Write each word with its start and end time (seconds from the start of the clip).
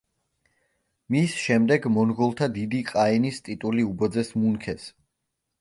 მის 1.15 1.35
შემდეგ 1.41 1.85
მონღოლთა 1.97 2.49
დიდი 2.57 2.81
ყაენის 2.93 3.41
ტიტული 3.51 3.89
უბოძეს 3.93 4.37
მუნქეს. 4.43 4.93